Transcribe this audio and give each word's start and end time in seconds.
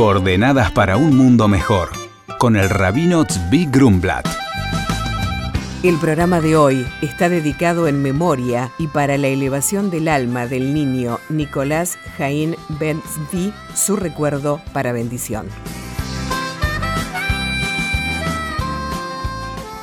Coordenadas 0.00 0.72
para 0.72 0.96
un 0.96 1.14
mundo 1.14 1.46
mejor, 1.46 1.90
con 2.38 2.56
el 2.56 2.70
rabino 2.70 3.26
Tzvi 3.26 3.66
Grumblat. 3.66 4.26
El 5.82 5.98
programa 5.98 6.40
de 6.40 6.56
hoy 6.56 6.86
está 7.02 7.28
dedicado 7.28 7.86
en 7.86 8.00
memoria 8.00 8.72
y 8.78 8.86
para 8.86 9.18
la 9.18 9.26
elevación 9.26 9.90
del 9.90 10.08
alma 10.08 10.46
del 10.46 10.72
niño 10.72 11.18
Nicolás 11.28 11.98
Jaín 12.16 12.56
Ben 12.80 13.02
Zvi, 13.02 13.52
su 13.74 13.94
recuerdo 13.96 14.62
para 14.72 14.92
bendición. 14.92 15.46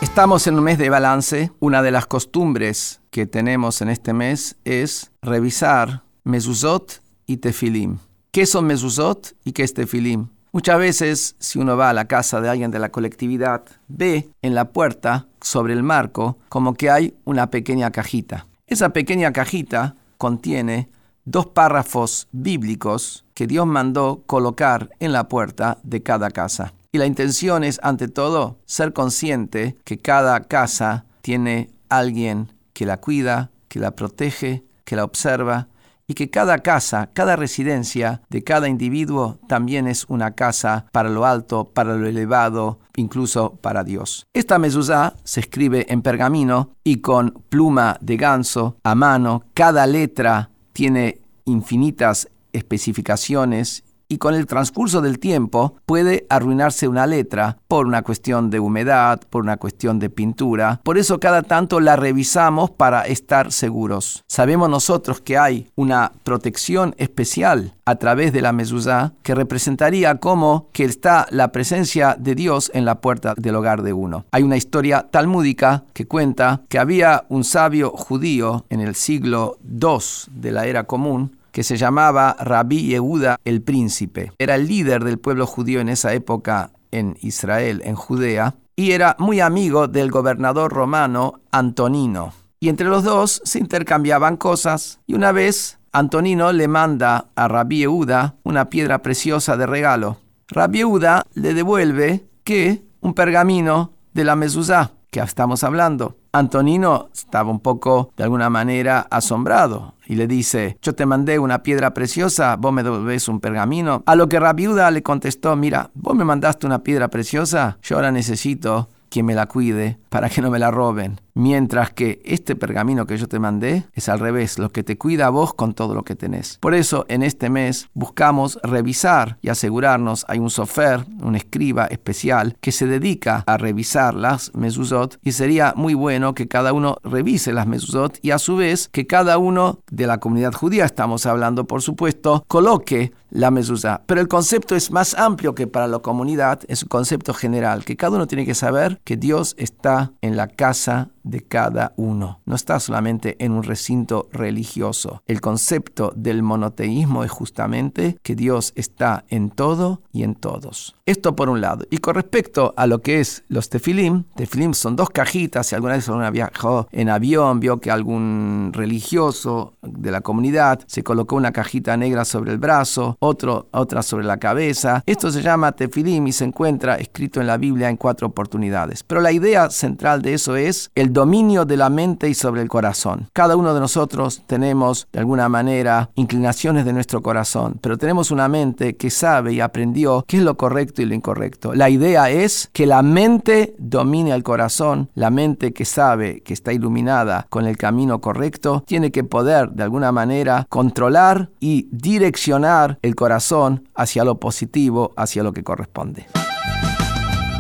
Estamos 0.01 0.47
en 0.47 0.55
un 0.55 0.63
mes 0.63 0.79
de 0.79 0.89
balance. 0.89 1.51
Una 1.59 1.83
de 1.83 1.91
las 1.91 2.07
costumbres 2.07 3.01
que 3.11 3.27
tenemos 3.27 3.83
en 3.83 3.89
este 3.89 4.13
mes 4.13 4.57
es 4.65 5.11
revisar 5.21 6.01
mezuzot 6.23 7.03
y 7.27 7.37
tefilim. 7.37 7.99
¿Qué 8.37 8.45
son 8.45 8.67
mezuzot 8.67 9.35
y 9.45 9.51
qué 9.51 9.63
es 9.63 9.73
tefilim? 9.73 10.27
Muchas 10.51 10.77
veces, 10.77 11.35
si 11.39 11.57
uno 11.57 11.75
va 11.75 11.89
a 11.89 11.93
la 11.93 12.05
casa 12.05 12.39
de 12.39 12.47
alguien 12.47 12.69
de 12.69 12.77
la 12.77 12.91
colectividad, 12.91 13.63
ve 13.87 14.29
en 14.43 14.53
la 14.53 14.69
puerta, 14.69 15.25
sobre 15.41 15.73
el 15.73 15.81
marco, 15.81 16.37
como 16.47 16.75
que 16.75 16.91
hay 16.91 17.15
una 17.25 17.49
pequeña 17.49 17.89
cajita. 17.89 18.45
Esa 18.67 18.89
pequeña 18.89 19.33
cajita 19.33 19.95
contiene 20.19 20.87
dos 21.25 21.47
párrafos 21.47 22.27
bíblicos 22.31 23.25
que 23.33 23.47
Dios 23.47 23.65
mandó 23.65 24.21
colocar 24.27 24.91
en 24.99 25.13
la 25.13 25.27
puerta 25.29 25.79
de 25.81 26.03
cada 26.03 26.29
casa. 26.29 26.75
Y 26.91 26.99
la 26.99 27.07
intención 27.07 27.63
es, 27.63 27.79
ante 27.81 28.07
todo, 28.07 28.59
ser 28.67 28.93
consciente 28.93 29.77
que 29.83 29.97
cada 29.97 30.41
casa 30.41 31.05
tiene 31.21 31.71
alguien 31.89 32.51
que 32.73 32.85
la 32.85 32.97
cuida, 32.97 33.49
que 33.67 33.79
la 33.79 33.95
protege, 33.95 34.63
que 34.85 34.95
la 34.95 35.05
observa, 35.05 35.69
y 36.07 36.13
que 36.13 36.29
cada 36.29 36.59
casa, 36.59 37.09
cada 37.13 37.35
residencia 37.35 38.21
de 38.29 38.43
cada 38.43 38.69
individuo 38.69 39.39
también 39.47 39.87
es 39.87 40.05
una 40.07 40.31
casa 40.31 40.85
para 40.91 41.09
lo 41.09 41.25
alto, 41.25 41.65
para 41.65 41.95
lo 41.95 42.07
elevado, 42.07 42.79
incluso 42.95 43.55
para 43.61 43.83
Dios. 43.83 44.25
Esta 44.33 44.57
mezuzá 44.57 45.15
se 45.23 45.41
escribe 45.41 45.85
en 45.89 46.01
pergamino 46.01 46.71
y 46.83 47.01
con 47.01 47.43
pluma 47.49 47.97
de 48.01 48.17
ganso 48.17 48.77
a 48.83 48.95
mano. 48.95 49.43
Cada 49.53 49.85
letra 49.85 50.51
tiene 50.71 51.19
infinitas 51.45 52.29
especificaciones 52.53 53.83
y 54.07 54.17
con 54.17 54.33
el 54.33 54.45
transcurso 54.45 55.01
del 55.01 55.19
tiempo 55.19 55.75
puede 55.85 56.25
arruinarse 56.29 56.87
una 56.87 57.07
letra 57.07 57.57
por 57.67 57.87
una 57.87 58.01
cuestión 58.01 58.49
de 58.49 58.59
humedad, 58.59 59.21
por 59.29 59.43
una 59.43 59.57
cuestión 59.57 59.99
de 59.99 60.09
pintura. 60.09 60.79
Por 60.83 60.97
eso 60.97 61.19
cada 61.19 61.43
tanto 61.43 61.79
la 61.79 61.95
revisamos 61.95 62.71
para 62.71 63.01
estar 63.03 63.51
seguros. 63.51 64.23
Sabemos 64.27 64.69
nosotros 64.69 65.21
que 65.21 65.37
hay 65.37 65.69
una 65.75 66.11
protección 66.23 66.95
especial 66.97 67.73
a 67.85 67.95
través 67.95 68.33
de 68.33 68.41
la 68.41 68.51
mezuzá 68.51 69.13
que 69.23 69.35
representaría 69.35 70.19
como 70.19 70.69
que 70.73 70.83
está 70.83 71.27
la 71.31 71.51
presencia 71.51 72.15
de 72.19 72.35
Dios 72.35 72.71
en 72.73 72.85
la 72.85 73.01
puerta 73.01 73.33
del 73.37 73.55
hogar 73.55 73.81
de 73.81 73.93
uno. 73.93 74.25
Hay 74.31 74.43
una 74.43 74.57
historia 74.57 75.07
talmúdica 75.09 75.83
que 75.93 76.07
cuenta 76.07 76.61
que 76.69 76.79
había 76.79 77.25
un 77.29 77.43
sabio 77.43 77.91
judío 77.91 78.65
en 78.69 78.81
el 78.81 78.95
siglo 78.95 79.57
II 79.63 79.97
de 80.31 80.51
la 80.51 80.65
era 80.65 80.85
común 80.85 81.36
que 81.57 81.63
se 81.63 81.75
llamaba 81.75 82.35
Rabí 82.39 82.83
Yehuda 82.83 83.39
el 83.43 83.63
príncipe. 83.63 84.31
Era 84.37 84.53
el 84.53 84.67
líder 84.67 85.03
del 85.03 85.17
pueblo 85.17 85.47
judío 85.47 85.79
en 85.79 85.89
esa 85.89 86.13
época 86.13 86.69
en 86.91 87.17
Israel, 87.21 87.81
en 87.83 87.95
Judea, 87.95 88.53
y 88.75 88.91
era 88.91 89.15
muy 89.17 89.39
amigo 89.39 89.87
del 89.87 90.11
gobernador 90.11 90.71
romano 90.71 91.41
Antonino. 91.49 92.31
Y 92.59 92.69
entre 92.69 92.85
los 92.85 93.03
dos 93.03 93.41
se 93.43 93.57
intercambiaban 93.57 94.37
cosas, 94.37 94.99
y 95.07 95.15
una 95.15 95.31
vez 95.31 95.79
Antonino 95.91 96.53
le 96.53 96.67
manda 96.67 97.29
a 97.35 97.47
Rabí 97.47 97.79
Yehuda 97.79 98.35
una 98.43 98.69
piedra 98.69 99.01
preciosa 99.01 99.57
de 99.57 99.65
regalo. 99.65 100.17
Rabí 100.49 100.77
Yehuda 100.77 101.25
le 101.33 101.55
devuelve 101.55 102.29
que 102.43 102.83
un 103.01 103.15
pergamino 103.15 103.93
de 104.13 104.25
la 104.25 104.35
mezuzá 104.35 104.91
que 105.23 105.29
estamos 105.29 105.63
hablando. 105.63 106.17
Antonino 106.31 107.09
estaba 107.13 107.49
un 107.49 107.59
poco, 107.59 108.11
de 108.15 108.23
alguna 108.23 108.49
manera, 108.49 109.07
asombrado 109.09 109.95
y 110.05 110.15
le 110.15 110.27
dice, 110.27 110.77
yo 110.81 110.93
te 110.93 111.05
mandé 111.05 111.39
una 111.39 111.63
piedra 111.63 111.93
preciosa, 111.93 112.55
vos 112.55 112.71
me 112.71 112.83
devolvés 112.83 113.27
un 113.27 113.39
pergamino. 113.39 114.03
A 114.05 114.15
lo 114.15 114.29
que 114.29 114.39
Rabiuda 114.39 114.91
le 114.91 115.03
contestó, 115.03 115.55
mira, 115.55 115.89
vos 115.95 116.15
me 116.15 116.23
mandaste 116.23 116.67
una 116.67 116.83
piedra 116.83 117.07
preciosa, 117.09 117.77
yo 117.81 117.95
ahora 117.95 118.11
necesito 118.11 118.89
quien 119.09 119.25
me 119.25 119.35
la 119.35 119.47
cuide 119.47 119.97
para 120.09 120.29
que 120.29 120.41
no 120.41 120.51
me 120.51 120.59
la 120.59 120.69
roben. 120.69 121.19
Mientras 121.37 121.91
que 121.91 122.19
este 122.25 122.55
pergamino 122.55 123.05
que 123.05 123.15
yo 123.15 123.27
te 123.27 123.37
mandé 123.37 123.85
es 123.93 124.09
al 124.09 124.19
revés, 124.19 124.57
lo 124.57 124.71
que 124.71 124.83
te 124.83 124.97
cuida 124.97 125.27
a 125.27 125.29
vos 125.29 125.53
con 125.53 125.75
todo 125.75 125.93
lo 125.93 126.01
que 126.01 126.15
tenés. 126.15 126.57
Por 126.57 126.73
eso 126.73 127.05
en 127.09 127.21
este 127.21 127.51
mes 127.51 127.89
buscamos 127.93 128.57
revisar 128.63 129.37
y 129.43 129.49
asegurarnos, 129.49 130.25
hay 130.29 130.39
un 130.39 130.49
sofer, 130.49 131.05
un 131.21 131.35
escriba 131.35 131.85
especial 131.85 132.57
que 132.59 132.71
se 132.71 132.87
dedica 132.87 133.43
a 133.45 133.57
revisar 133.57 134.15
las 134.15 134.51
mezuzot 134.55 135.19
y 135.21 135.33
sería 135.33 135.75
muy 135.75 135.93
bueno 135.93 136.33
que 136.33 136.47
cada 136.47 136.73
uno 136.73 136.97
revise 137.03 137.53
las 137.53 137.67
mezuzot 137.67 138.17
y 138.23 138.31
a 138.31 138.39
su 138.39 138.55
vez 138.55 138.89
que 138.91 139.05
cada 139.05 139.37
uno 139.37 139.81
de 139.91 140.07
la 140.07 140.19
comunidad 140.19 140.53
judía, 140.53 140.85
estamos 140.85 141.27
hablando 141.27 141.67
por 141.67 141.83
supuesto, 141.83 142.45
coloque 142.47 143.13
la 143.29 143.51
mezuzá. 143.51 144.01
Pero 144.05 144.21
el 144.21 144.27
concepto 144.27 144.75
es 144.75 144.91
más 144.91 145.13
amplio 145.13 145.53
que 145.53 145.67
para 145.67 145.87
la 145.87 145.99
comunidad, 145.99 146.61
es 146.67 146.83
un 146.83 146.89
concepto 146.89 147.33
general, 147.33 147.85
que 147.85 147.97
cada 147.97 148.15
uno 148.15 148.27
tiene 148.27 148.45
que 148.45 148.55
saber 148.55 148.99
que 149.03 149.17
Dios 149.17 149.53
está 149.57 150.13
en 150.21 150.37
la 150.37 150.47
casa 150.47 151.09
de 151.29 151.41
cada 151.41 151.93
uno. 151.97 152.39
No 152.45 152.55
está 152.55 152.79
solamente 152.79 153.35
en 153.39 153.51
un 153.51 153.63
recinto 153.63 154.29
religioso. 154.31 155.23
El 155.27 155.41
concepto 155.41 156.13
del 156.15 156.43
monoteísmo 156.43 157.23
es 157.23 157.31
justamente 157.31 158.17
que 158.23 158.35
Dios 158.35 158.73
está 158.75 159.25
en 159.29 159.49
todo 159.49 160.01
y 160.11 160.23
en 160.23 160.35
todos. 160.35 160.95
Esto 161.05 161.35
por 161.35 161.49
un 161.49 161.61
lado. 161.61 161.85
Y 161.89 161.99
con 161.99 162.15
respecto 162.15 162.73
a 162.75 162.87
lo 162.87 163.01
que 163.01 163.19
es 163.19 163.43
los 163.47 163.69
tefilim, 163.69 164.23
tefilim 164.35 164.73
son 164.73 164.95
dos 164.95 165.09
cajitas. 165.09 165.67
Si 165.67 165.75
alguna 165.75 165.93
vez 165.93 166.07
alguna 166.09 166.31
viajó 166.31 166.87
en 166.91 167.09
avión, 167.09 167.59
vio 167.59 167.79
que 167.79 167.91
algún 167.91 168.71
religioso 168.73 169.73
de 169.91 170.11
la 170.11 170.21
comunidad 170.21 170.79
se 170.85 171.03
colocó 171.03 171.35
una 171.35 171.51
cajita 171.51 171.97
negra 171.97 172.25
sobre 172.25 172.51
el 172.51 172.57
brazo, 172.57 173.17
otro, 173.19 173.67
otra 173.71 174.01
sobre 174.03 174.25
la 174.25 174.37
cabeza. 174.37 175.03
Esto 175.05 175.31
se 175.31 175.41
llama 175.41 175.71
tefilim 175.71 176.27
y 176.27 176.31
se 176.31 176.45
encuentra 176.45 176.95
escrito 176.95 177.41
en 177.41 177.47
la 177.47 177.57
Biblia 177.57 177.89
en 177.89 177.97
cuatro 177.97 178.27
oportunidades. 178.27 179.03
Pero 179.03 179.21
la 179.21 179.31
idea 179.31 179.69
central 179.69 180.21
de 180.21 180.33
eso 180.33 180.55
es 180.55 180.91
el 180.95 181.13
dominio 181.13 181.65
de 181.65 181.77
la 181.77 181.89
mente 181.89 182.29
y 182.29 182.33
sobre 182.33 182.61
el 182.61 182.69
corazón. 182.69 183.29
Cada 183.33 183.55
uno 183.55 183.73
de 183.73 183.79
nosotros 183.79 184.43
tenemos, 184.47 185.07
de 185.11 185.19
alguna 185.19 185.49
manera, 185.49 186.09
inclinaciones 186.15 186.85
de 186.85 186.93
nuestro 186.93 187.21
corazón, 187.21 187.79
pero 187.81 187.97
tenemos 187.97 188.31
una 188.31 188.47
mente 188.47 188.95
que 188.95 189.09
sabe 189.09 189.53
y 189.53 189.61
aprendió 189.61 190.23
qué 190.27 190.37
es 190.37 190.43
lo 190.43 190.57
correcto 190.57 191.01
y 191.01 191.05
lo 191.05 191.15
incorrecto. 191.15 191.73
La 191.73 191.89
idea 191.89 192.29
es 192.29 192.69
que 192.73 192.85
la 192.85 193.01
mente 193.01 193.75
domine 193.77 194.33
al 194.33 194.43
corazón, 194.43 195.09
la 195.15 195.29
mente 195.29 195.73
que 195.73 195.85
sabe, 195.85 196.41
que 196.41 196.53
está 196.53 196.73
iluminada 196.73 197.47
con 197.49 197.65
el 197.65 197.77
camino 197.77 198.21
correcto, 198.21 198.83
tiene 198.85 199.11
que 199.11 199.23
poder, 199.23 199.71
de 199.77 199.83
alguna 199.83 200.11
manera, 200.11 200.65
controlar 200.69 201.51
y 201.59 201.87
direccionar 201.91 202.97
el 203.03 203.13
corazón 203.13 203.87
hacia 203.93 204.23
lo 204.23 204.39
positivo, 204.39 205.13
hacia 205.15 205.43
lo 205.43 205.53
que 205.53 205.63
corresponde. 205.63 206.25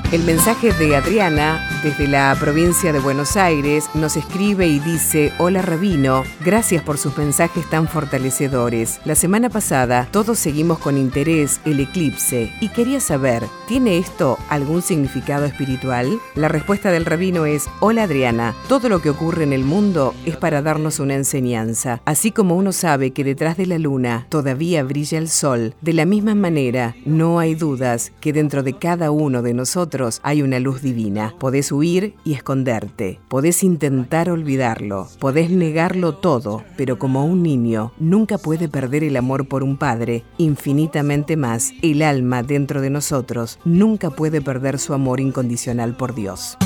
El 0.09 0.23
mensaje 0.23 0.71
de 0.71 0.95
Adriana 0.95 1.67
desde 1.83 2.07
la 2.07 2.33
provincia 2.39 2.93
de 2.93 2.99
Buenos 2.99 3.35
Aires 3.35 3.89
nos 3.93 4.15
escribe 4.15 4.65
y 4.65 4.79
dice, 4.79 5.33
hola 5.37 5.61
Rabino, 5.61 6.23
gracias 6.45 6.81
por 6.81 6.97
sus 6.97 7.17
mensajes 7.17 7.69
tan 7.69 7.89
fortalecedores. 7.89 9.01
La 9.03 9.15
semana 9.15 9.49
pasada 9.49 10.07
todos 10.09 10.39
seguimos 10.39 10.79
con 10.79 10.97
interés 10.97 11.59
el 11.65 11.81
eclipse 11.81 12.53
y 12.61 12.69
quería 12.69 13.01
saber, 13.01 13.43
¿tiene 13.67 13.97
esto 13.97 14.37
algún 14.47 14.81
significado 14.81 15.43
espiritual? 15.43 16.21
La 16.35 16.47
respuesta 16.47 16.89
del 16.89 17.03
rabino 17.03 17.45
es, 17.45 17.67
hola 17.81 18.03
Adriana, 18.03 18.55
todo 18.69 18.87
lo 18.87 19.01
que 19.01 19.09
ocurre 19.09 19.43
en 19.43 19.51
el 19.51 19.65
mundo 19.65 20.15
es 20.25 20.37
para 20.37 20.61
darnos 20.61 21.01
una 21.01 21.15
enseñanza. 21.15 22.01
Así 22.05 22.31
como 22.31 22.55
uno 22.55 22.71
sabe 22.71 23.11
que 23.11 23.25
detrás 23.25 23.57
de 23.57 23.65
la 23.65 23.77
luna 23.77 24.25
todavía 24.29 24.83
brilla 24.83 25.17
el 25.17 25.27
sol, 25.27 25.75
de 25.81 25.91
la 25.91 26.05
misma 26.05 26.33
manera 26.33 26.95
no 27.03 27.39
hay 27.39 27.55
dudas 27.55 28.13
que 28.21 28.31
dentro 28.31 28.63
de 28.63 28.71
cada 28.71 29.11
uno 29.11 29.41
de 29.41 29.53
nosotros 29.53 29.96
hay 30.23 30.41
una 30.41 30.59
luz 30.59 30.81
divina. 30.81 31.33
Podés 31.39 31.71
huir 31.71 32.15
y 32.23 32.33
esconderte. 32.33 33.19
Podés 33.27 33.63
intentar 33.63 34.29
olvidarlo. 34.29 35.07
Podés 35.19 35.49
negarlo 35.49 36.15
todo, 36.15 36.63
pero 36.77 36.99
como 36.99 37.25
un 37.25 37.43
niño 37.43 37.91
nunca 37.99 38.37
puede 38.37 38.69
perder 38.69 39.03
el 39.03 39.17
amor 39.17 39.47
por 39.47 39.63
un 39.63 39.77
padre, 39.77 40.23
infinitamente 40.37 41.35
más, 41.35 41.73
el 41.81 42.01
alma 42.01 42.43
dentro 42.43 42.81
de 42.81 42.89
nosotros 42.89 43.59
nunca 43.65 44.09
puede 44.09 44.41
perder 44.41 44.79
su 44.79 44.93
amor 44.93 45.19
incondicional 45.19 45.95
por 45.95 46.15
Dios. 46.15 46.57